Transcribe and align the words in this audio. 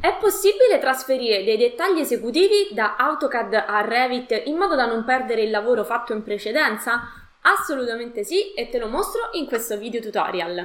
È 0.00 0.16
possibile 0.18 0.78
trasferire 0.80 1.44
dei 1.44 1.58
dettagli 1.58 2.00
esecutivi 2.00 2.68
da 2.70 2.96
AutoCAD 2.96 3.64
a 3.66 3.82
Revit 3.82 4.44
in 4.46 4.56
modo 4.56 4.74
da 4.74 4.86
non 4.86 5.04
perdere 5.04 5.42
il 5.42 5.50
lavoro 5.50 5.84
fatto 5.84 6.14
in 6.14 6.22
precedenza? 6.22 7.02
Assolutamente 7.42 8.24
sì 8.24 8.54
e 8.54 8.70
te 8.70 8.78
lo 8.78 8.88
mostro 8.88 9.28
in 9.32 9.44
questo 9.44 9.76
video 9.76 10.00
tutorial. 10.00 10.64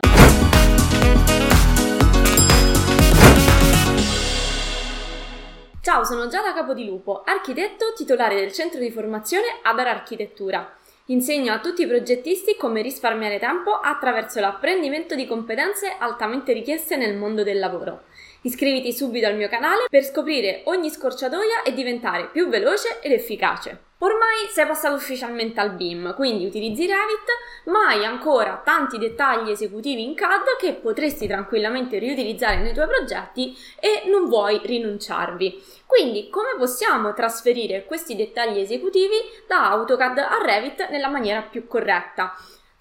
Ciao, 5.82 6.06
sono 6.06 6.28
Giada 6.30 6.54
Capodilupo, 6.54 7.24
architetto 7.26 7.92
titolare 7.94 8.36
del 8.36 8.54
centro 8.54 8.80
di 8.80 8.90
formazione 8.90 9.48
Adar 9.64 9.88
Architettura. 9.88 10.78
Insegno 11.10 11.54
a 11.54 11.60
tutti 11.60 11.84
i 11.84 11.88
progettisti 11.88 12.56
come 12.58 12.82
risparmiare 12.82 13.38
tempo 13.38 13.74
attraverso 13.74 14.40
l'apprendimento 14.40 15.14
di 15.14 15.28
competenze 15.28 15.96
altamente 16.00 16.52
richieste 16.52 16.98
nel 16.98 17.16
mondo 17.16 17.44
del 17.44 17.60
lavoro. 17.60 18.06
Iscriviti 18.42 18.92
subito 18.92 19.28
al 19.28 19.36
mio 19.36 19.48
canale 19.48 19.86
per 19.88 20.04
scoprire 20.04 20.62
ogni 20.66 20.90
scorciatoia 20.90 21.62
e 21.62 21.74
diventare 21.74 22.30
più 22.30 22.50
veloce 22.50 23.02
ed 23.04 23.12
efficace. 23.12 23.94
Ormai 24.06 24.48
sei 24.52 24.68
passato 24.68 24.94
ufficialmente 24.94 25.60
al 25.60 25.72
BIM, 25.72 26.14
quindi 26.14 26.46
utilizzi 26.46 26.86
Revit, 26.86 27.26
ma 27.72 27.88
hai 27.88 28.06
ancora 28.06 28.62
tanti 28.64 29.00
dettagli 29.00 29.50
esecutivi 29.50 30.04
in 30.04 30.14
CAD 30.14 30.58
che 30.60 30.74
potresti 30.74 31.26
tranquillamente 31.26 31.98
riutilizzare 31.98 32.58
nei 32.58 32.72
tuoi 32.72 32.86
progetti 32.86 33.58
e 33.80 34.08
non 34.08 34.26
vuoi 34.30 34.62
rinunciarvi. 34.64 35.60
Quindi 35.88 36.30
come 36.30 36.50
possiamo 36.56 37.16
trasferire 37.16 37.86
questi 37.86 38.16
dettagli 38.16 38.60
esecutivi 38.60 39.16
da 39.48 39.72
AutoCAD 39.72 40.20
a 40.20 40.38
Revit 40.40 40.88
nella 40.90 41.10
maniera 41.10 41.42
più 41.42 41.66
corretta? 41.66 42.36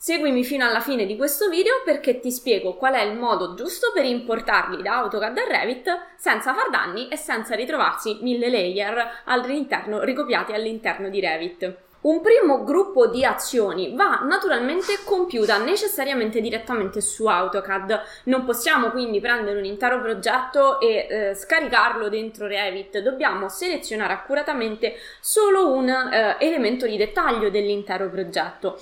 Seguimi 0.07 0.45
fino 0.45 0.67
alla 0.67 0.81
fine 0.81 1.07
di 1.07 1.17
questo 1.17 1.49
video 1.49 1.81
perché 1.83 2.21
ti 2.21 2.31
spiego 2.31 2.75
qual 2.75 2.93
è 2.93 3.01
il 3.01 3.17
modo 3.17 3.55
giusto 3.55 3.91
per 3.95 4.05
importarli 4.05 4.83
da 4.83 4.99
AutoCAD 4.99 5.39
a 5.39 5.45
Revit 5.49 5.99
senza 6.19 6.53
far 6.53 6.69
danni 6.69 7.09
e 7.09 7.17
senza 7.17 7.55
ritrovarsi 7.55 8.19
mille 8.21 8.51
layer 8.51 9.23
all'interno, 9.25 10.03
ricopiati 10.03 10.53
all'interno 10.53 11.09
di 11.09 11.21
Revit. 11.21 11.77
Un 12.03 12.21
primo 12.21 12.65
gruppo 12.65 13.07
di 13.07 13.25
azioni 13.25 13.95
va 13.95 14.21
naturalmente 14.25 14.99
compiuta 15.05 15.57
necessariamente 15.57 16.43
direttamente 16.43 17.01
su 17.01 17.25
AutoCAD. 17.25 18.03
Non 18.25 18.45
possiamo 18.45 18.91
quindi 18.91 19.21
prendere 19.21 19.57
un 19.57 19.65
intero 19.65 20.03
progetto 20.03 20.81
e 20.81 21.07
eh, 21.09 21.35
scaricarlo 21.35 22.11
dentro 22.11 22.47
Revit, 22.47 22.99
dobbiamo 22.99 23.49
selezionare 23.49 24.13
accuratamente 24.13 24.97
solo 25.21 25.73
un 25.73 25.89
eh, 25.89 26.37
elemento 26.41 26.85
di 26.85 26.99
dettaglio 26.99 27.49
dell'intero 27.49 28.11
progetto. 28.11 28.79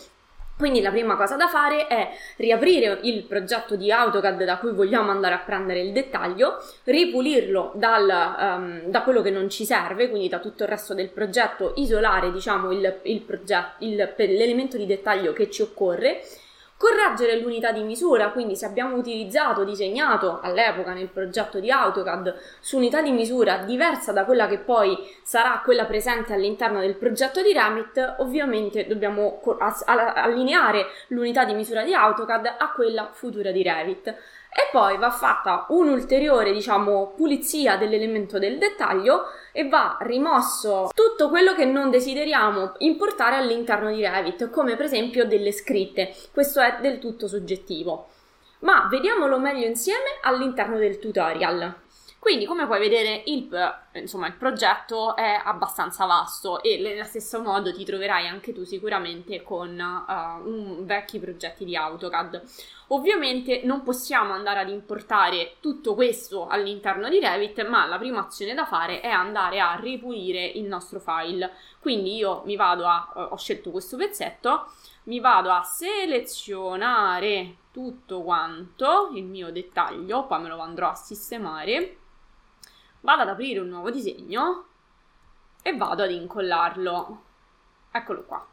Quindi 0.57 0.81
la 0.81 0.91
prima 0.91 1.17
cosa 1.17 1.37
da 1.37 1.49
fare 1.49 1.87
è 1.87 2.11
riaprire 2.37 3.01
il 3.03 3.25
progetto 3.25 3.75
di 3.75 3.91
AutoCAD 3.91 4.45
da 4.45 4.59
cui 4.59 4.73
vogliamo 4.73 5.11
andare 5.11 5.35
a 5.35 5.39
prendere 5.39 5.81
il 5.81 5.93
dettaglio, 5.93 6.63
ripulirlo 6.85 7.73
dal, 7.75 8.37
um, 8.39 8.83
da 8.85 9.03
quello 9.03 9.23
che 9.23 9.31
non 9.31 9.49
ci 9.49 9.65
serve, 9.65 10.09
quindi 10.09 10.29
da 10.29 10.39
tutto 10.39 10.63
il 10.63 10.69
resto 10.69 10.95
del 10.95 11.09
progetto, 11.09 11.73
isolare 11.77 12.31
diciamo 12.31 12.71
il, 12.71 13.01
il 13.03 13.21
progetto, 13.23 13.85
il, 13.85 13.97
l'elemento 14.17 14.77
di 14.77 14.87
dettaglio 14.87 15.33
che 15.33 15.51
ci 15.51 15.63
occorre 15.63 16.23
correggere 16.83 17.39
l'unità 17.39 17.71
di 17.71 17.85
misura, 17.85 18.31
quindi 18.31 18.57
se 18.57 18.67
abbiamo 18.67 18.97
utilizzato, 18.97 19.63
disegnato 19.63 20.41
all'epoca 20.43 20.93
nel 20.93 21.07
progetto 21.07 21.61
di 21.61 21.71
AutoCAD 21.71 22.35
su 22.59 22.77
unità 22.77 23.01
di 23.01 23.13
misura 23.13 23.59
diversa 23.59 24.11
da 24.11 24.25
quella 24.25 24.49
che 24.49 24.59
poi 24.59 24.99
sarà 25.23 25.61
quella 25.63 25.85
presente 25.85 26.33
all'interno 26.33 26.81
del 26.81 26.97
progetto 26.97 27.41
di 27.41 27.53
Remit, 27.53 28.17
ovviamente 28.19 28.89
dobbiamo 28.89 29.41
allineare 29.85 30.87
l'unità 31.09 31.45
di 31.45 31.55
misura 31.55 31.85
di 31.85 31.95
AutoCAD 31.95 32.55
a 32.59 32.73
quella 32.73 33.11
futura 33.13 33.53
di 33.53 33.63
Revit 33.63 34.17
e 34.55 34.69
poi 34.71 34.99
va 34.99 35.11
fatta 35.11 35.65
un'ulteriore, 35.69 36.53
diciamo, 36.53 37.15
pulizia 37.17 37.77
dell'elemento 37.77 38.39
del 38.39 38.59
dettaglio 38.59 39.25
e 39.51 39.67
va 39.69 39.97
rimosso 40.01 40.91
tutto 40.95 41.31
quello 41.31 41.55
che 41.55 41.65
non 41.65 41.91
desideriamo 41.91 42.75
importare 42.79 43.37
all'interno 43.37 43.91
di 43.91 44.07
Revit, 44.07 44.51
come 44.51 44.77
per 44.77 44.85
esempio 44.85 45.25
delle 45.25 45.53
scritte. 45.53 46.15
Questo 46.33 46.61
è 46.61 46.79
del 46.81 46.99
tutto 46.99 47.29
soggettivo. 47.29 48.09
Ma 48.61 48.87
vediamolo 48.91 49.39
meglio 49.39 49.67
insieme 49.67 50.19
all'interno 50.21 50.77
del 50.77 50.99
tutorial. 50.99 51.82
Quindi, 52.23 52.47
come 52.47 52.67
puoi 52.67 52.79
vedere, 52.79 53.25
il, 53.27 53.49
insomma, 53.95 54.29
il 54.29 54.35
progetto 54.35 55.17
è 55.17 55.43
abbastanza 55.45 56.05
vasto 56.05 56.63
e 56.63 56.79
nello 56.79 57.03
stesso 57.03 57.41
modo 57.41 57.75
ti 57.75 57.85
troverai 57.85 58.29
anche 58.29 58.53
tu 58.53 58.63
sicuramente 58.63 59.43
con 59.43 59.71
uh, 59.71 60.49
un, 60.49 60.87
vecchi 60.87 61.19
progetti 61.19 61.65
di 61.65 61.75
AutoCAD. 61.75 62.43
Ovviamente 62.91 63.63
non 63.65 63.83
possiamo 63.83 64.35
andare 64.35 64.61
ad 64.61 64.69
importare 64.69 65.57
tutto 65.59 65.97
questo 65.97 66.47
all'interno 66.47 67.09
di 67.09 67.19
Revit, 67.19 67.67
ma 67.67 67.87
la 67.87 67.99
prima 67.99 68.21
azione 68.21 68.55
da 68.55 68.67
fare 68.67 69.01
è 69.01 69.09
andare 69.09 69.59
a 69.59 69.75
ripulire 69.75 70.45
il 70.45 70.67
nostro 70.67 71.01
file. 71.01 71.51
Quindi 71.81 72.15
io 72.15 72.43
mi 72.45 72.55
vado 72.55 72.87
a, 72.87 73.13
uh, 73.17 73.21
ho 73.33 73.37
scelto 73.37 73.73
questo 73.73 73.97
pezzetto, 73.97 74.71
mi 75.07 75.19
vado 75.19 75.51
a 75.51 75.65
selezionare 75.65 77.57
tutto 77.73 78.23
quanto, 78.23 79.11
il 79.13 79.25
mio 79.25 79.51
dettaglio, 79.51 80.27
poi 80.27 80.43
me 80.43 80.49
lo 80.51 80.61
andrò 80.61 80.89
a 80.89 80.95
sistemare 80.95 81.97
vado 83.03 83.23
ad 83.23 83.29
aprire 83.29 83.61
un 83.61 83.69
nuovo 83.69 83.91
disegno 83.91 84.65
e 85.63 85.77
vado 85.77 86.03
ad 86.03 86.11
incollarlo. 86.11 87.23
Eccolo 87.93 88.23
qua. 88.25 88.45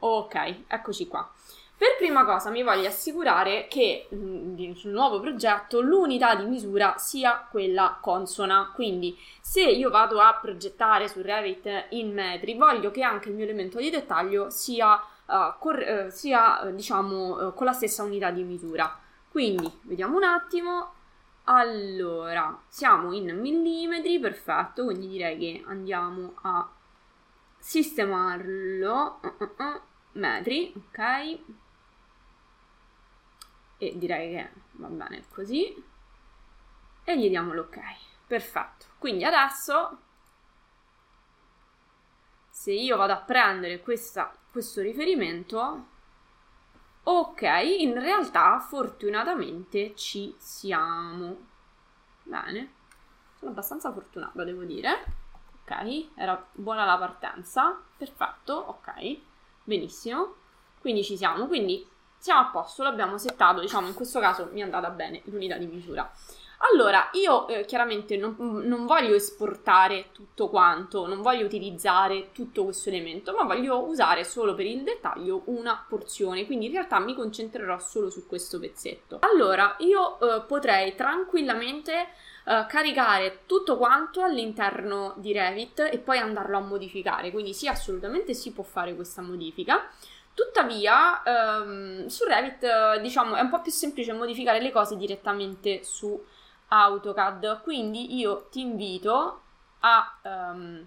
Ok, 0.00 0.64
eccoci 0.66 1.06
qua. 1.06 1.30
Per 1.76 1.96
prima 1.98 2.24
cosa 2.24 2.50
mi 2.50 2.62
voglio 2.62 2.86
assicurare 2.86 3.66
che 3.68 4.08
mm, 4.14 4.72
sul 4.72 4.92
nuovo 4.92 5.18
progetto 5.18 5.80
l'unità 5.80 6.34
di 6.36 6.44
misura 6.44 6.94
sia 6.98 7.46
quella 7.50 7.98
consona, 8.00 8.70
quindi 8.72 9.18
se 9.40 9.62
io 9.62 9.90
vado 9.90 10.20
a 10.20 10.38
progettare 10.40 11.08
su 11.08 11.20
Revit 11.20 11.86
in 11.90 12.12
metri, 12.12 12.54
voglio 12.54 12.92
che 12.92 13.02
anche 13.02 13.28
il 13.28 13.34
mio 13.34 13.44
elemento 13.44 13.78
di 13.78 13.90
dettaglio 13.90 14.50
sia, 14.50 14.94
uh, 14.94 15.58
cor- 15.58 16.06
uh, 16.06 16.10
sia 16.10 16.70
diciamo, 16.72 17.48
uh, 17.48 17.54
con 17.54 17.66
la 17.66 17.72
stessa 17.72 18.04
unità 18.04 18.30
di 18.30 18.44
misura. 18.44 18.96
Quindi 19.28 19.68
vediamo 19.82 20.16
un 20.16 20.24
attimo, 20.24 20.92
allora, 21.44 22.58
siamo 22.68 23.12
in 23.12 23.38
millimetri, 23.38 24.18
perfetto, 24.18 24.84
quindi 24.84 25.08
direi 25.08 25.38
che 25.38 25.62
andiamo 25.66 26.34
a 26.42 26.70
sistemarlo. 27.58 29.20
Uh, 29.22 29.34
uh, 29.38 29.62
uh, 29.62 29.80
metri, 30.12 30.72
ok. 30.74 31.38
E 33.78 33.98
direi 33.98 34.30
che 34.34 34.50
va 34.72 34.88
bene 34.88 35.24
così. 35.28 35.84
E 37.04 37.18
gli 37.18 37.28
diamo 37.28 37.52
l'ok. 37.52 37.78
Perfetto. 38.26 38.86
Quindi 38.98 39.24
adesso, 39.24 39.98
se 42.48 42.72
io 42.72 42.96
vado 42.96 43.12
a 43.12 43.20
prendere 43.20 43.80
questa, 43.80 44.34
questo 44.50 44.80
riferimento, 44.80 45.88
Ok, 47.06 47.42
in 47.80 47.98
realtà 48.00 48.58
fortunatamente 48.60 49.94
ci 49.94 50.34
siamo. 50.38 51.36
Bene, 52.22 52.72
sono 53.38 53.50
abbastanza 53.50 53.92
fortunata, 53.92 54.42
devo 54.42 54.64
dire. 54.64 55.04
Ok, 55.62 56.08
era 56.16 56.42
buona 56.52 56.86
la 56.86 56.96
partenza. 56.96 57.78
Perfetto, 57.96 58.54
ok, 58.54 59.18
benissimo. 59.64 60.34
Quindi 60.80 61.04
ci 61.04 61.18
siamo, 61.18 61.46
quindi 61.46 61.86
siamo 62.16 62.40
a 62.40 62.46
posto, 62.46 62.82
l'abbiamo 62.82 63.18
settato, 63.18 63.60
diciamo 63.60 63.86
in 63.86 63.94
questo 63.94 64.18
caso 64.18 64.48
mi 64.52 64.60
è 64.60 64.64
andata 64.64 64.88
bene 64.88 65.20
l'unità 65.24 65.58
di 65.58 65.66
misura. 65.66 66.10
Allora, 66.72 67.10
io 67.12 67.48
eh, 67.48 67.64
chiaramente 67.64 68.16
non, 68.16 68.36
non, 68.38 68.86
voglio 68.86 69.14
esportare 69.14 70.06
tutto 70.12 70.48
quanto, 70.48 71.06
non 71.06 71.20
voglio 71.20 71.44
utilizzare 71.44 72.30
tutto 72.32 72.64
questo 72.64 72.88
elemento, 72.88 73.34
ma 73.34 73.44
voglio 73.44 73.82
usare 73.82 74.24
solo 74.24 74.54
per 74.54 74.66
il 74.66 74.82
dettaglio 74.82 75.42
una 75.46 75.84
porzione, 75.86 76.46
quindi 76.46 76.66
in 76.66 76.72
realtà 76.72 76.98
mi 77.00 77.14
concentrerò 77.14 77.78
solo 77.78 78.08
su 78.08 78.26
questo 78.26 78.58
pezzetto. 78.58 79.18
Allora, 79.20 79.74
io 79.78 80.18
eh, 80.20 80.42
potrei 80.42 80.94
tranquillamente 80.94 81.92
eh, 82.46 82.66
caricare 82.68 83.40
tutto 83.46 83.76
quanto 83.76 84.22
all'interno 84.22 85.14
di 85.16 85.32
Revit 85.32 85.80
e 85.80 85.98
poi 85.98 86.18
andarlo 86.18 86.56
a 86.56 86.60
modificare, 86.60 87.30
quindi 87.30 87.52
sì, 87.52 87.68
assolutamente 87.68 88.32
si 88.32 88.52
può 88.52 88.64
fare 88.64 88.94
questa 88.94 89.22
modifica. 89.22 89.88
Tuttavia, 90.34 91.22
ehm, 91.22 92.06
su 92.06 92.24
Revit, 92.24 93.00
diciamo, 93.00 93.36
è 93.36 93.40
un 93.40 93.50
po' 93.50 93.60
più 93.60 93.70
semplice 93.70 94.12
modificare 94.12 94.60
le 94.60 94.72
cose 94.72 94.96
direttamente 94.96 95.84
su 95.84 96.20
AutoCAD. 96.74 97.62
Quindi 97.62 98.16
io 98.16 98.48
ti 98.50 98.60
invito 98.60 99.40
a, 99.80 100.18
um, 100.22 100.84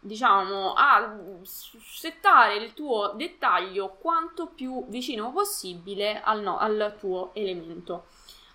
diciamo, 0.00 0.72
a 0.74 1.18
settare 1.44 2.56
il 2.56 2.74
tuo 2.74 3.12
dettaglio 3.14 3.96
quanto 4.00 4.46
più 4.48 4.86
vicino 4.88 5.32
possibile 5.32 6.20
al, 6.22 6.40
no, 6.40 6.58
al 6.58 6.96
tuo 6.98 7.30
elemento. 7.34 8.06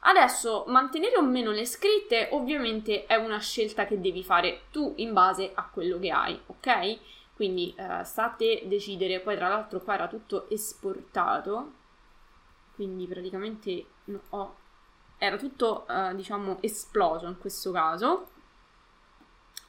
Adesso 0.03 0.65
mantenere 0.67 1.15
o 1.17 1.21
meno 1.21 1.51
le 1.51 1.65
scritte 1.65 2.29
ovviamente 2.31 3.05
è 3.05 3.15
una 3.15 3.37
scelta 3.37 3.85
che 3.85 4.01
devi 4.01 4.23
fare 4.23 4.63
tu 4.71 4.93
in 4.97 5.13
base 5.13 5.51
a 5.53 5.69
quello 5.71 5.99
che 5.99 6.09
hai, 6.09 6.41
ok? 6.47 6.99
Quindi 7.35 7.73
eh, 7.77 8.03
te 8.37 8.63
decidere, 8.65 9.19
poi 9.19 9.35
tra 9.35 9.47
l'altro 9.47 9.79
qua 9.79 9.93
era 9.93 10.07
tutto 10.07 10.49
esportato, 10.49 11.71
quindi 12.73 13.05
praticamente 13.05 13.85
ho 14.29 14.55
era 15.23 15.37
tutto, 15.37 15.85
uh, 15.87 16.15
diciamo, 16.15 16.57
esploso 16.61 17.27
in 17.27 17.37
questo 17.37 17.71
caso. 17.71 18.29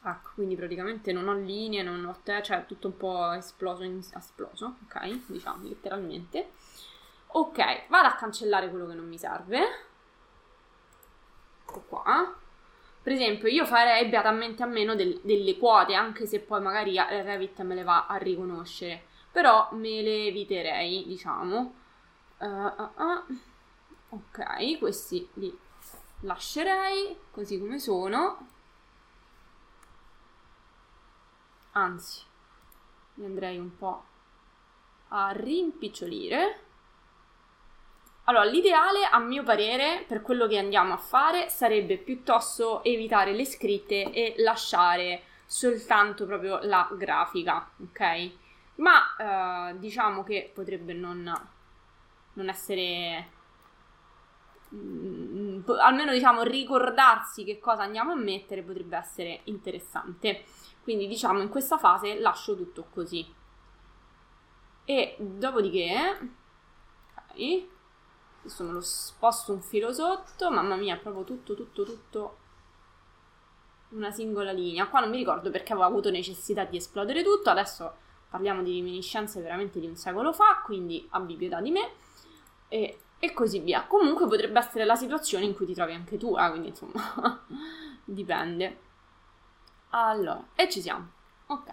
Ecco, 0.03 0.31
quindi 0.33 0.55
praticamente 0.55 1.13
non 1.13 1.27
ho 1.27 1.35
linee, 1.35 1.83
non 1.83 2.03
ho 2.05 2.17
te, 2.23 2.41
cioè 2.41 2.65
tutto 2.65 2.87
un 2.87 2.97
po' 2.97 3.31
esploso, 3.33 3.83
in, 3.83 3.99
esploso, 3.99 4.77
ok? 4.85 5.27
Diciamo, 5.27 5.67
letteralmente. 5.67 6.53
Ok, 7.27 7.87
vado 7.87 8.07
a 8.07 8.15
cancellare 8.15 8.71
quello 8.71 8.87
che 8.87 8.95
non 8.95 9.07
mi 9.07 9.19
serve. 9.19 9.59
Ecco 11.61 11.81
qua. 11.81 12.35
Per 13.03 13.13
esempio, 13.13 13.47
io 13.47 13.67
farei 13.67 14.09
beatamente 14.09 14.63
a 14.63 14.65
meno 14.65 14.95
del, 14.95 15.19
delle 15.21 15.55
quote, 15.59 15.93
anche 15.93 16.25
se 16.25 16.39
poi 16.39 16.61
magari 16.61 16.95
Revit 16.97 17.61
me 17.61 17.75
le 17.75 17.83
va 17.83 18.07
a 18.07 18.15
riconoscere. 18.15 19.05
Però 19.31 19.69
me 19.73 20.01
le 20.01 20.25
eviterei, 20.25 21.05
diciamo. 21.05 21.75
Uh, 22.39 22.45
uh, 22.47 23.03
uh. 23.03 23.51
Ok, 24.35 24.79
questi 24.79 25.29
li 25.33 25.55
lascerei 26.21 27.15
così 27.29 27.59
come 27.59 27.77
sono. 27.77 28.47
Anzi, 31.73 32.23
li 33.15 33.25
andrei 33.25 33.59
un 33.59 33.77
po' 33.77 34.03
a 35.09 35.29
rimpicciolire. 35.33 36.59
Allora, 38.23 38.45
l'ideale, 38.45 39.05
a 39.05 39.19
mio 39.19 39.43
parere, 39.43 40.03
per 40.07 40.23
quello 40.23 40.47
che 40.47 40.57
andiamo 40.57 40.93
a 40.93 40.97
fare, 40.97 41.49
sarebbe 41.49 41.97
piuttosto 41.99 42.83
evitare 42.83 43.33
le 43.33 43.45
scritte 43.45 44.11
e 44.11 44.33
lasciare 44.37 45.25
soltanto 45.45 46.25
proprio 46.25 46.57
la 46.63 46.89
grafica, 46.97 47.69
ok? 47.79 48.31
Ma 48.77 49.69
eh, 49.69 49.77
diciamo 49.77 50.23
che 50.23 50.49
potrebbe 50.51 50.93
non, 50.93 51.49
non 52.33 52.49
essere 52.49 53.41
almeno 55.79 56.11
diciamo 56.11 56.43
ricordarsi 56.43 57.43
che 57.43 57.59
cosa 57.59 57.83
andiamo 57.83 58.11
a 58.11 58.15
mettere 58.15 58.63
potrebbe 58.63 58.97
essere 58.97 59.41
interessante. 59.45 60.43
Quindi 60.81 61.07
diciamo 61.07 61.41
in 61.41 61.49
questa 61.49 61.77
fase 61.77 62.19
lascio 62.19 62.55
tutto 62.55 62.87
così. 62.91 63.25
E 64.85 65.15
dopodiché, 65.17 66.19
ok, 67.15 67.65
adesso 68.41 68.63
me 68.63 68.71
lo 68.71 68.81
sposto 68.81 69.53
un 69.53 69.61
filo 69.61 69.93
sotto, 69.93 70.51
mamma 70.51 70.75
mia, 70.75 70.97
proprio 70.97 71.23
tutto, 71.23 71.55
tutto, 71.55 71.83
tutto 71.83 72.37
una 73.89 74.11
singola 74.11 74.51
linea. 74.51 74.87
Qua 74.87 74.99
non 74.99 75.09
mi 75.09 75.17
ricordo 75.17 75.49
perché 75.49 75.71
avevo 75.71 75.87
avuto 75.87 76.09
necessità 76.09 76.65
di 76.65 76.77
esplodere 76.77 77.23
tutto, 77.23 77.49
adesso 77.49 77.95
parliamo 78.29 78.61
di 78.63 78.75
reminiscenze 78.75 79.41
veramente 79.41 79.79
di 79.79 79.87
un 79.87 79.95
secolo 79.95 80.33
fa, 80.33 80.61
quindi 80.65 81.07
abbi 81.11 81.35
pietà 81.35 81.61
di 81.61 81.71
me. 81.71 81.91
E, 82.67 82.99
e 83.23 83.31
così 83.31 83.59
via. 83.59 83.85
Comunque 83.87 84.27
potrebbe 84.27 84.59
essere 84.59 84.83
la 84.83 84.97
situazione 84.97 85.45
in 85.45 85.55
cui 85.55 85.65
ti 85.65 85.73
trovi 85.73 85.93
anche 85.93 86.17
tu, 86.17 86.35
eh, 86.37 86.49
quindi 86.49 86.67
insomma 86.67 87.41
dipende. 88.03 88.79
Allora, 89.91 90.43
e 90.53 90.69
ci 90.69 90.81
siamo. 90.81 91.09
Ok. 91.47 91.71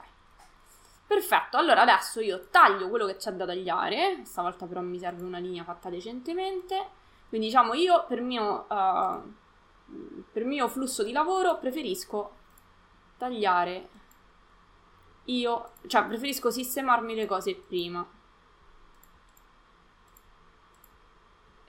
Perfetto, 1.08 1.56
allora 1.56 1.80
adesso 1.80 2.20
io 2.20 2.46
taglio 2.50 2.88
quello 2.88 3.04
che 3.04 3.16
c'è 3.16 3.32
da 3.32 3.46
tagliare, 3.46 4.20
stavolta 4.26 4.66
però 4.66 4.80
mi 4.80 4.96
serve 5.00 5.24
una 5.24 5.38
linea 5.38 5.64
fatta 5.64 5.88
decentemente, 5.88 6.86
quindi 7.28 7.48
diciamo 7.48 7.74
io 7.74 8.04
per 8.06 8.20
mio, 8.20 8.66
uh, 8.68 10.24
per 10.30 10.44
mio 10.44 10.68
flusso 10.68 11.02
di 11.02 11.10
lavoro 11.10 11.58
preferisco 11.58 12.36
tagliare 13.18 13.88
io, 15.24 15.70
cioè 15.88 16.06
preferisco 16.06 16.52
sistemarmi 16.52 17.16
le 17.16 17.26
cose 17.26 17.56
prima. 17.56 18.06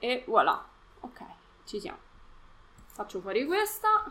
E 0.04 0.24
voilà, 0.26 0.60
ok, 0.98 1.24
ci 1.62 1.78
siamo. 1.78 1.98
Faccio 2.86 3.20
fuori 3.20 3.44
questa 3.44 4.10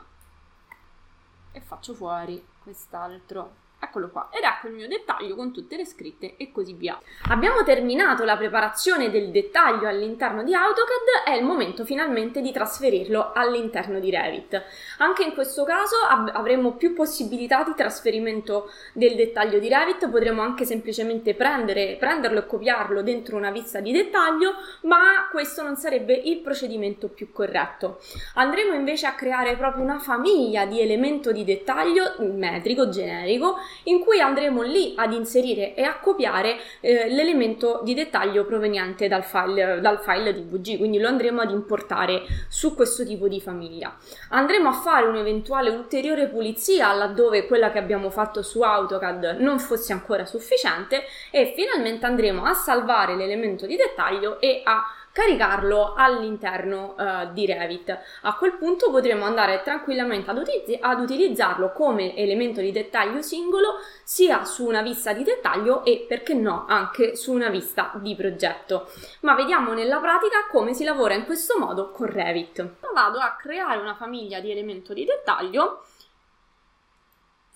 e 1.52 1.60
faccio 1.60 1.94
fuori 1.94 2.48
quest'altro 2.64 3.56
Eccolo 3.84 4.10
qua, 4.10 4.30
ed 4.32 4.44
ecco 4.44 4.68
il 4.68 4.74
mio 4.74 4.88
dettaglio 4.88 5.36
con 5.36 5.52
tutte 5.52 5.76
le 5.76 5.86
scritte 5.86 6.36
e 6.38 6.52
così 6.52 6.74
via. 6.74 7.00
Abbiamo 7.30 7.64
terminato 7.64 8.24
la 8.24 8.38
preparazione 8.38 9.10
del 9.10 9.32
dettaglio 9.32 9.88
all'interno 9.88 10.44
di 10.44 10.54
AutoCAD, 10.54 11.24
è 11.26 11.32
il 11.32 11.44
momento 11.44 11.84
finalmente 11.84 12.42
di 12.42 12.52
trasferirlo 12.52 13.32
all'interno 13.34 14.00
di 14.00 14.12
Revit. 14.12 14.64
Anche 15.00 15.24
in 15.24 15.34
questo 15.34 15.64
caso 15.64 15.96
ab- 16.08 16.30
avremo 16.32 16.74
più 16.74 16.94
possibilità 16.94 17.64
di 17.64 17.74
trasferimento 17.76 18.70
del 18.94 19.16
dettaglio 19.16 19.58
di 19.58 19.68
Revit, 19.68 20.08
potremo 20.10 20.44
anche 20.44 20.64
semplicemente 20.64 21.34
prendere, 21.34 21.98
prenderlo 22.00 22.38
e 22.38 22.46
copiarlo 22.46 23.02
dentro 23.02 23.36
una 23.36 23.50
vista 23.50 23.80
di 23.80 23.92
dettaglio, 23.92 24.54
ma 24.82 25.28
questo 25.32 25.64
non 25.64 25.76
sarebbe 25.76 26.14
il 26.14 26.38
procedimento 26.42 27.08
più 27.08 27.32
corretto. 27.32 28.00
Andremo 28.36 28.76
invece 28.76 29.08
a 29.08 29.16
creare 29.16 29.58
proprio 29.58 29.84
una 29.84 29.98
famiglia 29.98 30.66
di 30.66 30.80
elemento 30.80 31.32
di 31.32 31.44
dettaglio 31.44 32.14
metrico, 32.20 32.88
generico, 32.90 33.58
in 33.84 34.00
cui 34.00 34.20
andremo 34.20 34.62
lì 34.62 34.94
ad 34.96 35.14
inserire 35.14 35.74
e 35.74 35.84
a 35.84 36.00
copiare 36.00 36.58
eh, 36.80 37.10
l'elemento 37.10 37.82
di 37.84 37.94
dettaglio 37.94 38.46
proveniente 38.46 39.08
dal 39.08 39.24
file, 39.24 39.80
dal 39.82 40.00
file 40.02 40.34
DVG, 40.34 40.78
quindi 40.78 41.00
lo 41.00 41.08
andremo 41.08 41.42
ad 41.42 41.52
importare 41.52 42.24
su 42.48 42.76
questo 42.76 43.06
tipo 43.06 43.28
di 43.28 43.42
famiglia. 43.42 43.96
Andremo 44.30 44.70
a 44.70 44.74
fare 44.74 45.08
un'eventuale 45.08 45.70
ulteriore 45.70 46.28
pulizia 46.28 46.94
laddove 46.94 47.46
quella 47.48 47.72
che 47.72 47.80
abbiamo 47.80 48.10
fatto 48.10 48.42
su 48.42 48.62
AutoCAD 48.62 49.38
non 49.40 49.60
fosse 49.60 49.94
ancora 49.94 50.26
sufficiente 50.26 51.04
e 51.30 51.54
finalmente 51.56 52.06
andremo 52.06 52.44
a 52.44 52.54
salvare 52.54 53.16
l'elemento 53.16 53.66
di 53.66 53.76
dettaglio 53.76 54.40
e 54.40 54.62
a 54.64 54.84
caricarlo 55.12 55.94
all'interno 55.96 56.96
uh, 56.98 57.34
di 57.34 57.46
Revit. 57.46 57.98
A 58.22 58.36
quel 58.36 58.54
punto 58.54 58.90
potremo 58.90 59.26
andare 59.26 59.62
tranquillamente 59.64 60.30
ad, 60.30 60.38
utilizz- 60.38 60.78
ad, 60.82 61.00
utilizzarlo 61.02 61.72
come 61.72 62.16
elemento 62.16 62.62
di 62.62 62.72
dettaglio 62.72 63.22
singolo 63.22 63.80
sia 64.04 64.46
su 64.46 64.66
una 64.66 64.82
vista 64.82 65.14
di 65.14 65.24
dettaglio 65.24 65.84
e 65.84 66.06
perché 66.08 66.34
no 66.34 66.66
anche 66.68 67.16
su 67.16 67.34
una 67.34 67.50
vista 67.50 67.92
di 67.96 68.16
progetto. 68.16 68.90
Ma 69.22 69.36
vediamo 69.36 69.74
nella 69.74 70.00
pratica 70.00 70.48
come 70.50 70.74
si 70.74 70.84
lavora 70.84 71.14
in 71.14 71.26
questo 71.26 71.58
modo 71.58 71.92
con 71.92 72.08
Revit. 72.08 72.76
Vado 72.94 73.20
a 73.20 73.36
creare 73.36 73.80
una 73.80 73.96
famiglia 73.96 74.40
di 74.40 74.52
elemento 74.52 74.94
di 74.94 75.06
dettaglio 75.06 75.84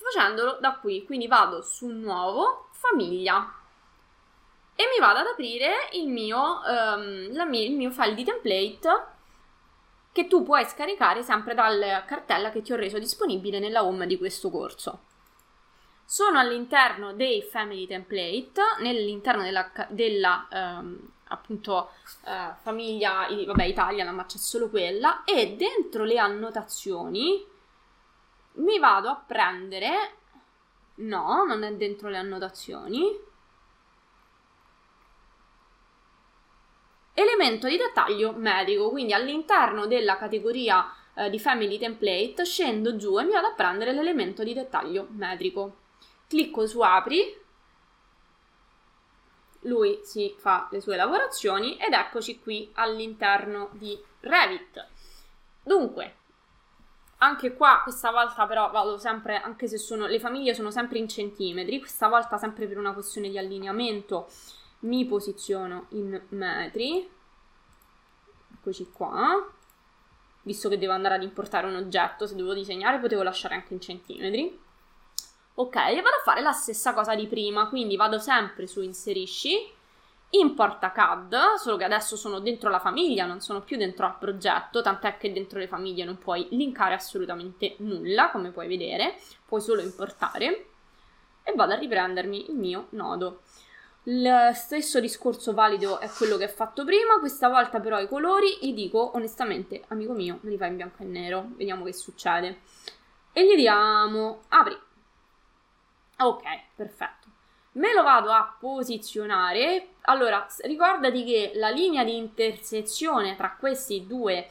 facendolo 0.05 0.57
da 0.59 0.77
qui, 0.79 1.03
quindi 1.03 1.27
vado 1.27 1.61
su 1.63 1.87
nuovo 1.87 2.67
famiglia 2.71 3.51
e 4.75 4.83
mi 4.93 4.99
vado 4.99 5.19
ad 5.19 5.27
aprire 5.27 5.89
il 5.93 6.07
mio, 6.07 6.59
um, 6.67 7.47
mia, 7.47 7.65
il 7.65 7.75
mio 7.75 7.91
file 7.91 8.13
di 8.13 8.23
template 8.23 9.13
che 10.11 10.27
tu 10.27 10.43
puoi 10.43 10.65
scaricare 10.65 11.23
sempre 11.23 11.53
dalla 11.53 12.03
cartella 12.05 12.49
che 12.49 12.61
ti 12.61 12.73
ho 12.73 12.75
reso 12.75 12.99
disponibile 12.99 13.59
nella 13.59 13.83
home 13.83 14.05
di 14.05 14.17
questo 14.17 14.49
corso. 14.49 15.03
Sono 16.05 16.39
all'interno 16.39 17.13
dei 17.13 17.41
family 17.41 17.87
template, 17.87 18.61
nell'interno 18.79 19.43
della, 19.43 19.71
della 19.89 20.47
um, 20.51 20.99
appunto 21.29 21.91
uh, 22.23 22.53
famiglia 22.61 23.27
vabbè, 23.29 23.63
italiana, 23.63 24.11
ma 24.11 24.25
c'è 24.25 24.37
solo 24.37 24.69
quella, 24.69 25.23
e 25.23 25.55
dentro 25.55 26.03
le 26.03 26.17
annotazioni 26.17 27.43
mi 28.53 28.79
vado 28.79 29.09
a 29.09 29.15
prendere, 29.15 30.15
no, 30.95 31.43
non 31.43 31.63
è 31.63 31.73
dentro 31.73 32.09
le 32.09 32.17
annotazioni, 32.17 33.33
Elemento 37.17 37.69
di 37.69 37.77
dettaglio 37.77 38.33
medico, 38.33 38.89
quindi 38.89 39.13
all'interno 39.13 39.87
della 39.87 40.17
categoria 40.17 40.93
eh, 41.13 41.29
di 41.29 41.39
Family 41.39 41.77
Template 41.77 42.43
scendo 42.43 42.97
giù 42.97 43.17
e 43.17 43.23
mi 43.23 43.31
vado 43.31 43.47
a 43.47 43.53
prendere 43.53 43.93
l'elemento 43.93 44.43
di 44.43 44.53
dettaglio 44.53 45.07
medico. 45.11 45.77
Clicco 46.27 46.67
su 46.67 46.81
Apri, 46.81 47.43
lui 49.61 50.01
si 50.03 50.35
fa 50.37 50.67
le 50.71 50.81
sue 50.81 50.97
lavorazioni 50.97 51.77
ed 51.77 51.93
eccoci 51.93 52.41
qui 52.41 52.69
all'interno 52.73 53.69
di 53.71 53.97
Revit. 54.19 54.85
Dunque, 55.63 56.15
anche 57.19 57.53
qua 57.53 57.79
questa 57.81 58.11
volta 58.11 58.45
però 58.45 58.69
vado 58.71 58.97
sempre, 58.97 59.39
anche 59.39 59.69
se 59.69 59.77
sono, 59.77 60.05
le 60.05 60.19
famiglie 60.19 60.53
sono 60.53 60.69
sempre 60.69 60.97
in 60.97 61.07
centimetri, 61.07 61.79
questa 61.79 62.09
volta 62.09 62.37
sempre 62.37 62.67
per 62.67 62.77
una 62.77 62.91
questione 62.91 63.29
di 63.29 63.37
allineamento 63.37 64.27
mi 64.79 65.05
posiziono 65.05 65.87
in 65.89 66.21
metri, 66.29 67.09
eccoci 68.53 68.89
qua, 68.91 69.47
visto 70.43 70.69
che 70.69 70.77
devo 70.77 70.93
andare 70.93 71.15
ad 71.15 71.23
importare 71.23 71.67
un 71.67 71.75
oggetto, 71.75 72.27
se 72.27 72.35
devo 72.35 72.53
disegnare 72.53 72.99
potevo 72.99 73.23
lasciare 73.23 73.55
anche 73.55 73.73
in 73.73 73.81
centimetri. 73.81 74.59
Ok, 75.55 75.75
e 75.75 76.01
vado 76.01 76.17
a 76.17 76.23
fare 76.23 76.41
la 76.41 76.51
stessa 76.51 76.93
cosa 76.93 77.15
di 77.15 77.27
prima, 77.27 77.69
quindi 77.69 77.95
vado 77.95 78.19
sempre 78.19 78.67
su 78.67 78.81
inserisci, 78.81 79.71
importa 80.31 80.91
CAD, 80.91 81.55
solo 81.55 81.77
che 81.77 81.85
adesso 81.85 82.17
sono 82.17 82.39
dentro 82.39 82.69
la 82.69 82.79
famiglia, 82.79 83.25
non 83.25 83.39
sono 83.39 83.61
più 83.61 83.77
dentro 83.77 84.05
al 84.05 84.17
progetto, 84.17 84.81
tant'è 84.81 85.17
che 85.17 85.31
dentro 85.31 85.59
le 85.59 85.67
famiglie 85.67 86.03
non 86.03 86.17
puoi 86.17 86.47
linkare 86.51 86.93
assolutamente 86.93 87.75
nulla, 87.77 88.31
come 88.31 88.51
puoi 88.51 88.67
vedere, 88.67 89.17
puoi 89.45 89.61
solo 89.61 89.81
importare, 89.81 90.67
e 91.41 91.53
vado 91.53 91.73
a 91.73 91.77
riprendermi 91.77 92.49
il 92.49 92.55
mio 92.55 92.87
nodo. 92.89 93.43
Il 94.07 94.51
stesso 94.53 94.99
discorso 94.99 95.53
valido 95.53 95.99
è 95.99 96.07
quello 96.09 96.37
che 96.37 96.43
ho 96.43 96.49
fatto 96.49 96.85
prima, 96.85 97.17
questa 97.17 97.49
volta 97.49 97.79
però 97.79 97.99
i 97.99 98.07
colori 98.07 98.59
gli 98.61 98.71
dico 98.71 99.11
onestamente, 99.15 99.83
amico 99.87 100.13
mio, 100.13 100.37
me 100.41 100.51
li 100.51 100.57
fai 100.57 100.69
in 100.69 100.75
bianco 100.75 101.01
e 101.01 101.05
nero, 101.05 101.47
vediamo 101.55 101.83
che 101.83 101.93
succede. 101.93 102.59
E 103.33 103.45
gli 103.47 103.55
diamo 103.55 104.43
apri. 104.49 104.77
Ok, 106.19 106.43
perfetto. 106.75 107.27
Me 107.73 107.93
lo 107.93 108.03
vado 108.03 108.31
a 108.31 108.55
posizionare. 108.59 109.95
Allora, 110.01 110.45
ricordati 110.61 111.23
che 111.23 111.53
la 111.55 111.69
linea 111.69 112.03
di 112.03 112.15
intersezione 112.15 113.35
tra 113.35 113.55
questi 113.59 114.05
due 114.05 114.47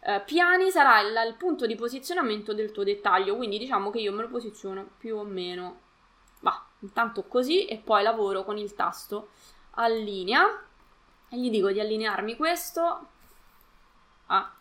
eh, 0.00 0.20
piani 0.20 0.70
sarà 0.70 1.00
il, 1.00 1.14
il 1.28 1.34
punto 1.36 1.64
di 1.64 1.74
posizionamento 1.76 2.52
del 2.52 2.72
tuo 2.72 2.84
dettaglio, 2.84 3.36
quindi 3.36 3.56
diciamo 3.56 3.90
che 3.90 4.00
io 4.00 4.12
me 4.12 4.22
lo 4.22 4.28
posiziono 4.28 4.86
più 4.98 5.16
o 5.16 5.24
meno 5.24 5.86
va 6.40 6.64
intanto 6.80 7.24
così 7.24 7.66
e 7.66 7.78
poi 7.78 8.02
lavoro 8.02 8.44
con 8.44 8.56
il 8.58 8.74
tasto 8.74 9.30
allinea 9.72 10.46
e 11.28 11.38
gli 11.38 11.50
dico 11.50 11.70
di 11.70 11.80
allinearmi 11.80 12.36
questo 12.36 13.06
a 14.26 14.52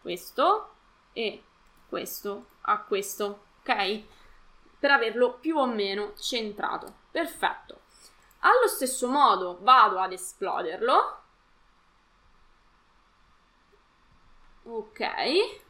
questo 0.00 0.74
e 1.12 1.42
questo 1.88 2.52
a 2.66 2.78
questo, 2.80 3.44
ok? 3.60 4.02
Per 4.78 4.90
averlo 4.90 5.34
più 5.34 5.56
o 5.56 5.66
meno 5.66 6.14
centrato. 6.16 6.92
Perfetto. 7.10 7.80
Allo 8.40 8.68
stesso 8.68 9.08
modo 9.08 9.58
vado 9.60 9.98
ad 9.98 10.12
esploderlo. 10.12 11.22
Ok. 14.64 15.63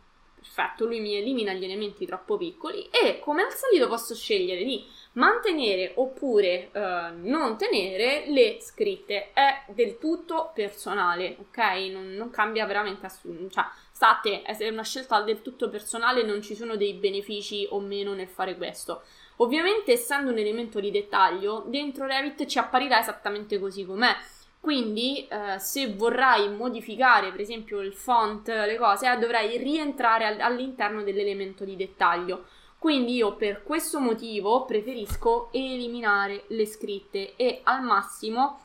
Perfetto, 0.44 0.84
lui 0.84 1.00
mi 1.00 1.16
elimina 1.16 1.54
gli 1.54 1.64
elementi 1.64 2.04
troppo 2.04 2.36
piccoli 2.36 2.88
e 2.90 3.18
come 3.18 3.42
al 3.42 3.52
solito 3.54 3.88
posso 3.88 4.14
scegliere 4.14 4.62
di 4.62 4.84
mantenere 5.12 5.92
oppure 5.96 6.70
eh, 6.70 7.10
non 7.22 7.56
tenere 7.56 8.26
le 8.28 8.58
scritte. 8.60 9.32
È 9.32 9.64
del 9.72 9.96
tutto 9.96 10.52
personale, 10.54 11.38
ok? 11.40 11.58
Non, 11.90 12.12
non 12.12 12.28
cambia 12.28 12.66
veramente 12.66 13.06
assolutamente. 13.06 13.54
Cioè, 13.54 13.64
sta 13.90 14.10
a 14.10 14.20
te, 14.20 14.42
è 14.42 14.68
una 14.68 14.84
scelta 14.84 15.22
del 15.22 15.40
tutto 15.40 15.70
personale, 15.70 16.22
non 16.22 16.42
ci 16.42 16.54
sono 16.54 16.76
dei 16.76 16.92
benefici 16.92 17.66
o 17.70 17.80
meno 17.80 18.12
nel 18.12 18.28
fare 18.28 18.56
questo. 18.56 19.02
Ovviamente, 19.36 19.92
essendo 19.92 20.30
un 20.30 20.38
elemento 20.38 20.78
di 20.78 20.90
dettaglio, 20.90 21.64
dentro 21.66 22.06
Revit 22.06 22.44
ci 22.44 22.58
apparirà 22.58 23.00
esattamente 23.00 23.58
così 23.58 23.86
com'è 23.86 24.14
quindi, 24.64 25.28
eh, 25.28 25.58
se 25.58 25.92
vorrai 25.92 26.48
modificare, 26.48 27.30
per 27.30 27.40
esempio, 27.40 27.82
il 27.82 27.92
font, 27.92 28.48
le 28.48 28.78
cose, 28.78 29.12
eh, 29.12 29.18
dovrai 29.18 29.58
rientrare 29.58 30.24
al- 30.24 30.40
all'interno 30.40 31.02
dell'elemento 31.02 31.66
di 31.66 31.76
dettaglio. 31.76 32.46
Quindi 32.78 33.16
io 33.16 33.34
per 33.34 33.62
questo 33.62 34.00
motivo 34.00 34.64
preferisco 34.64 35.50
eliminare 35.52 36.44
le 36.46 36.64
scritte 36.64 37.36
e 37.36 37.60
al 37.64 37.82
massimo 37.82 38.60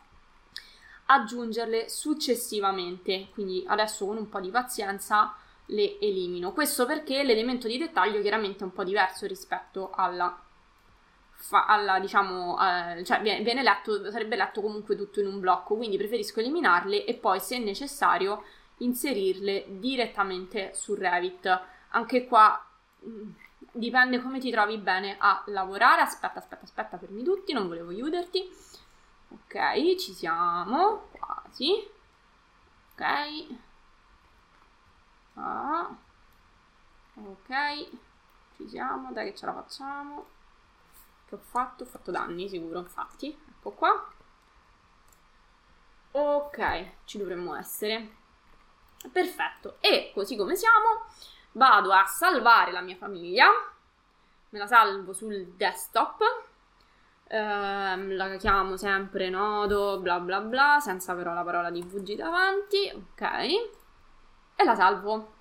aggiungerle 1.08 1.90
successivamente. 1.90 3.28
Quindi 3.34 3.66
adesso 3.68 4.06
con 4.06 4.16
un 4.16 4.30
po' 4.30 4.40
di 4.40 4.52
pazienza 4.52 5.36
le 5.66 6.00
elimino. 6.00 6.54
Questo 6.54 6.86
perché 6.86 7.24
l'elemento 7.24 7.68
di 7.68 7.78
dettaglio 7.78 8.22
chiaramente 8.22 8.60
è 8.62 8.64
un 8.64 8.72
po' 8.72 8.86
diverso 8.86 9.26
rispetto 9.26 9.92
alla 9.94 10.44
fa, 11.40 11.66
alla, 11.66 12.00
diciamo, 12.00 12.58
eh, 12.62 13.04
cioè 13.06 13.22
viene 13.22 13.64
letto, 13.64 14.12
sarebbe 14.12 14.36
letto 14.36 14.62
comunque 14.62 14.96
tutto 14.98 15.22
in 15.22 15.28
un 15.28 15.40
blocco, 15.40 15.76
quindi 15.76 15.98
preferisco 15.98 16.42
eliminarle 16.42 17.06
e 17.06 17.14
poi 17.16 17.40
se 17.40 17.58
necessario 17.60 18.44
inserirle 18.78 19.66
direttamente 19.80 20.74
su 20.74 20.96
Revit. 20.96 21.62
Anche 21.92 22.28
qua 22.28 22.62
mm, 23.06 23.30
dipende 23.72 24.22
come 24.22 24.40
ti 24.40 24.52
trovi 24.52 24.78
bene 24.78 25.16
a 25.18 25.42
lavorare. 25.48 26.02
Aspetta, 26.02 26.40
aspetta, 26.40 26.66
aspetta, 26.66 26.98
fermi 26.98 27.24
tutti, 27.24 27.54
non 27.54 27.68
volevo 27.68 27.92
chiuderti. 27.92 28.50
Ok, 29.30 29.96
ci 29.96 30.14
siamo, 30.14 31.08
quasi. 31.12 31.90
Ok. 32.94 33.58
Ah. 35.36 35.96
Ok, 37.16 37.90
ci 38.58 38.68
siamo, 38.68 39.12
dai 39.12 39.32
che 39.32 39.38
ce 39.38 39.46
la 39.46 39.54
facciamo 39.54 40.38
che 41.30 41.36
ho 41.36 41.40
fatto, 41.40 41.84
ho 41.84 41.86
fatto 41.86 42.10
danni 42.10 42.50
sicuro, 42.50 42.80
infatti, 42.80 43.38
ecco 43.50 43.72
qua. 43.72 44.08
Ok, 46.12 46.92
ci 47.06 47.20
dovremmo 47.20 47.56
essere. 47.56 48.18
Perfetto, 49.12 49.78
e 49.80 50.12
così 50.14 50.36
come 50.36 50.56
siamo, 50.56 51.06
vado 51.54 51.94
a 51.94 52.06
salvare 52.06 52.72
la 52.72 52.82
mia 52.82 52.96
famiglia, 52.98 53.48
me 54.50 54.60
la 54.60 54.66
salvo 54.66 55.14
sul 55.14 55.54
desktop, 55.56 56.22
ehm, 57.28 58.16
la 58.16 58.36
chiamo 58.38 58.76
sempre 58.76 59.30
nodo, 59.30 60.00
bla 60.00 60.20
bla 60.20 60.42
bla, 60.42 60.80
senza 60.82 61.16
però 61.16 61.34
la 61.34 61.44
parola 61.44 61.70
di 61.70 61.82
VG 61.82 62.16
davanti, 62.16 62.92
ok, 62.94 63.22
e 64.56 64.64
la 64.64 64.76
salvo. 64.76 65.34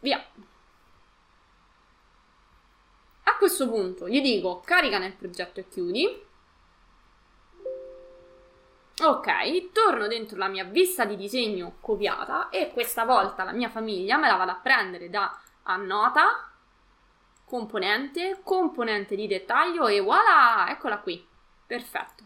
Via. 0.00 0.24
Questo 3.38 3.68
punto 3.68 4.08
gli 4.08 4.20
dico 4.20 4.60
carica 4.64 4.98
nel 4.98 5.12
progetto 5.12 5.60
e 5.60 5.68
chiudi. 5.68 6.24
Ok, 9.02 9.72
torno 9.72 10.06
dentro 10.06 10.36
la 10.36 10.48
mia 10.48 10.64
vista 10.64 11.04
di 11.04 11.16
disegno 11.16 11.76
copiata 11.80 12.48
e 12.48 12.72
questa 12.72 13.04
volta 13.04 13.44
la 13.44 13.52
mia 13.52 13.68
famiglia 13.68 14.16
me 14.16 14.26
la 14.26 14.36
vado 14.36 14.50
a 14.50 14.60
prendere 14.62 15.10
da 15.10 15.38
annota, 15.64 16.50
componente, 17.44 18.40
componente 18.42 19.14
di 19.14 19.26
dettaglio 19.26 19.86
e 19.86 20.00
voilà, 20.00 20.66
eccola 20.70 20.98
qui. 20.98 21.24
Perfetto. 21.66 22.24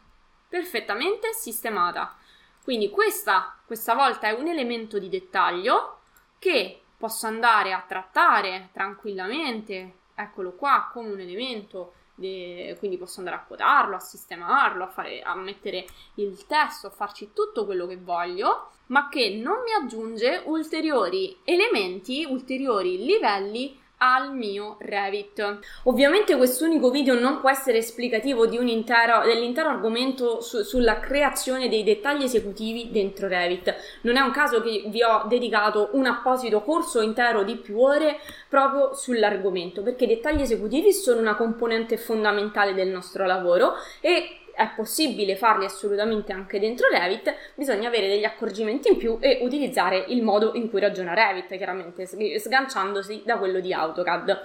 Perfettamente 0.48 1.32
sistemata. 1.32 2.16
Quindi 2.62 2.88
questa, 2.88 3.56
questa 3.66 3.94
volta 3.94 4.28
è 4.28 4.32
un 4.32 4.48
elemento 4.48 4.98
di 4.98 5.08
dettaglio 5.08 5.98
che 6.38 6.82
posso 6.96 7.26
andare 7.26 7.72
a 7.72 7.84
trattare 7.86 8.70
tranquillamente 8.72 9.98
eccolo 10.22 10.52
qua 10.52 10.88
come 10.92 11.10
un 11.10 11.20
elemento, 11.20 11.94
de... 12.14 12.76
quindi 12.78 12.96
posso 12.96 13.18
andare 13.18 13.36
a 13.36 13.44
quotarlo, 13.44 13.96
a 13.96 14.00
sistemarlo, 14.00 14.84
a, 14.84 14.88
fare, 14.88 15.22
a 15.22 15.34
mettere 15.34 15.86
il 16.16 16.46
testo, 16.46 16.88
a 16.88 16.90
farci 16.90 17.30
tutto 17.32 17.64
quello 17.64 17.86
che 17.86 17.96
voglio, 17.96 18.70
ma 18.86 19.08
che 19.08 19.30
non 19.30 19.62
mi 19.62 19.72
aggiunge 19.72 20.42
ulteriori 20.46 21.38
elementi, 21.44 22.24
ulteriori 22.24 23.04
livelli 23.04 23.79
al 24.02 24.34
mio 24.34 24.76
Revit. 24.80 25.58
Ovviamente 25.84 26.36
quest'unico 26.36 26.90
video 26.90 27.18
non 27.18 27.40
può 27.40 27.50
essere 27.50 27.78
esplicativo 27.78 28.46
intero, 28.50 29.22
dell'intero 29.24 29.68
argomento 29.68 30.40
su, 30.40 30.62
sulla 30.62 31.00
creazione 31.00 31.68
dei 31.68 31.82
dettagli 31.82 32.22
esecutivi 32.22 32.90
dentro 32.90 33.28
Revit. 33.28 33.74
Non 34.02 34.16
è 34.16 34.20
un 34.20 34.30
caso 34.30 34.62
che 34.62 34.84
vi 34.86 35.02
ho 35.02 35.24
dedicato 35.28 35.90
un 35.92 36.06
apposito 36.06 36.62
corso 36.62 37.00
intero 37.00 37.42
di 37.42 37.56
più 37.56 37.78
ore 37.78 38.18
proprio 38.48 38.94
sull'argomento, 38.94 39.82
perché 39.82 40.04
i 40.04 40.08
dettagli 40.08 40.40
esecutivi 40.40 40.92
sono 40.92 41.20
una 41.20 41.34
componente 41.34 41.96
fondamentale 41.96 42.74
del 42.74 42.88
nostro 42.88 43.26
lavoro 43.26 43.74
e 44.00 44.36
è 44.60 44.70
possibile 44.76 45.36
farli 45.36 45.64
assolutamente 45.64 46.32
anche 46.32 46.60
dentro 46.60 46.86
Revit, 46.88 47.34
bisogna 47.54 47.88
avere 47.88 48.08
degli 48.08 48.24
accorgimenti 48.24 48.88
in 48.88 48.98
più 48.98 49.16
e 49.18 49.38
utilizzare 49.40 50.04
il 50.08 50.22
modo 50.22 50.52
in 50.54 50.68
cui 50.68 50.80
ragiona 50.80 51.14
Revit, 51.14 51.56
chiaramente 51.56 52.06
sganciandosi 52.38 53.22
da 53.24 53.38
quello 53.38 53.60
di 53.60 53.72
AutoCAD. 53.72 54.42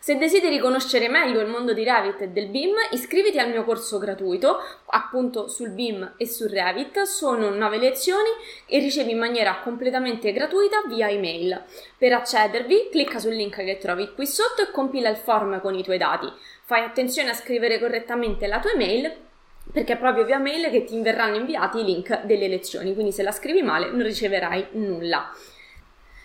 Se 0.00 0.16
desideri 0.16 0.60
conoscere 0.60 1.08
meglio 1.08 1.40
il 1.40 1.48
mondo 1.48 1.72
di 1.72 1.82
Revit 1.82 2.20
e 2.20 2.28
del 2.28 2.46
BIM, 2.50 2.72
iscriviti 2.92 3.40
al 3.40 3.50
mio 3.50 3.64
corso 3.64 3.98
gratuito, 3.98 4.58
appunto 4.86 5.48
sul 5.48 5.70
BIM 5.70 6.14
e 6.16 6.26
sul 6.28 6.50
Revit. 6.50 7.02
Sono 7.02 7.50
9 7.50 7.78
lezioni 7.78 8.28
e 8.66 8.78
ricevi 8.78 9.10
in 9.10 9.18
maniera 9.18 9.58
completamente 9.60 10.30
gratuita 10.30 10.84
via 10.86 11.10
email. 11.10 11.64
Per 11.98 12.12
accedervi, 12.12 12.90
clicca 12.92 13.18
sul 13.18 13.34
link 13.34 13.56
che 13.56 13.78
trovi 13.78 14.12
qui 14.14 14.24
sotto 14.24 14.62
e 14.62 14.70
compila 14.70 15.08
il 15.08 15.16
form 15.16 15.60
con 15.60 15.74
i 15.74 15.82
tuoi 15.82 15.98
dati. 15.98 16.32
Fai 16.62 16.84
attenzione 16.84 17.30
a 17.30 17.34
scrivere 17.34 17.80
correttamente 17.80 18.46
la 18.46 18.60
tua 18.60 18.70
email 18.70 19.26
perché 19.72 19.94
è 19.94 19.98
proprio 19.98 20.24
via 20.24 20.38
mail 20.38 20.70
che 20.70 20.84
ti 20.84 21.00
verranno 21.00 21.36
inviati 21.36 21.80
i 21.80 21.84
link 21.84 22.22
delle 22.22 22.48
lezioni, 22.48 22.94
quindi 22.94 23.12
se 23.12 23.22
la 23.22 23.32
scrivi 23.32 23.62
male 23.62 23.90
non 23.90 24.02
riceverai 24.02 24.68
nulla. 24.72 25.30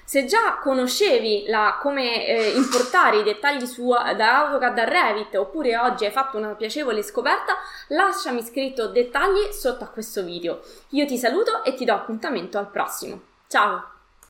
Se 0.06 0.26
già 0.26 0.60
conoscevi 0.62 1.46
la, 1.48 1.80
come 1.82 2.28
eh, 2.28 2.52
importare 2.56 3.20
i 3.20 3.24
dettagli 3.24 3.66
su, 3.66 3.90
da 3.90 4.46
AutoCAD 4.46 4.78
a 4.80 4.84
Revit 4.84 5.36
oppure 5.36 5.78
oggi 5.78 6.06
hai 6.06 6.12
fatto 6.12 6.38
una 6.38 6.56
piacevole 6.56 7.02
scoperta, 7.02 7.56
lasciami 7.88 8.44
scritto 8.44 8.90
dettagli 8.90 9.52
sotto 9.52 9.86
a 9.86 9.88
questo 9.88 10.24
video. 10.24 10.60
Io 10.90 11.06
ti 11.06 11.18
saluto 11.18 11.64
e 11.64 11.74
ti 11.74 11.86
do 11.86 11.94
appuntamento 11.94 12.58
al 12.58 12.70
prossimo. 12.70 13.22
Ciao! 13.48 13.93